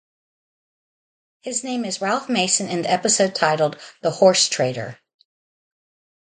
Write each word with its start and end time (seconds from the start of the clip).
His 1.41 1.63
name 1.63 1.85
is 1.85 2.01
Ralph 2.01 2.27
Mason 2.27 2.67
in 2.67 2.81
the 2.81 2.89
episode 2.91 3.35
titled 3.35 3.77
The 4.01 4.09
Horse 4.09 4.49
Trader. 4.49 4.97